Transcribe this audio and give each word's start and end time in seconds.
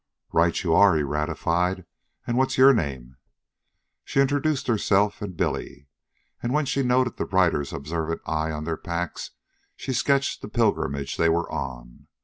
"Right 0.33 0.63
you 0.63 0.73
are," 0.73 0.95
he 0.95 1.03
ratified. 1.03 1.85
"And 2.25 2.35
what's 2.35 2.57
your 2.57 2.73
name?" 2.73 3.17
Saxon 4.03 4.21
introduced 4.23 4.65
herself 4.65 5.21
and 5.21 5.37
Billy, 5.37 5.89
and, 6.41 6.51
when 6.55 6.65
she 6.65 6.81
noted 6.81 7.17
the 7.17 7.25
writer's 7.27 7.71
observant 7.71 8.21
eye 8.25 8.49
on 8.49 8.63
their 8.63 8.77
packs, 8.77 9.29
she 9.75 9.93
sketched 9.93 10.41
the 10.41 10.49
pilgrimage 10.49 11.17
they 11.17 11.29
were 11.29 11.47
on. 11.51 12.07